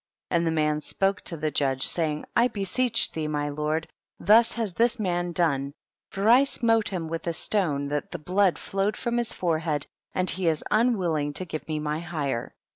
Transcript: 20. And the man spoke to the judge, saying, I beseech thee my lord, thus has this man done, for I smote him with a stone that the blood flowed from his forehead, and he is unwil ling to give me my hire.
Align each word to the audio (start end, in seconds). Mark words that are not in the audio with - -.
20. 0.31 0.35
And 0.39 0.47
the 0.47 0.51
man 0.59 0.81
spoke 0.81 1.21
to 1.21 1.37
the 1.37 1.51
judge, 1.51 1.85
saying, 1.85 2.25
I 2.35 2.47
beseech 2.47 3.11
thee 3.11 3.27
my 3.27 3.49
lord, 3.49 3.87
thus 4.19 4.53
has 4.53 4.73
this 4.73 4.99
man 4.99 5.31
done, 5.31 5.73
for 6.09 6.27
I 6.27 6.43
smote 6.43 6.89
him 6.89 7.07
with 7.07 7.27
a 7.27 7.33
stone 7.33 7.87
that 7.89 8.09
the 8.09 8.17
blood 8.17 8.57
flowed 8.57 8.97
from 8.97 9.17
his 9.17 9.33
forehead, 9.33 9.85
and 10.11 10.27
he 10.27 10.47
is 10.47 10.63
unwil 10.71 11.11
ling 11.13 11.33
to 11.33 11.45
give 11.45 11.67
me 11.67 11.77
my 11.77 11.99
hire. 11.99 12.55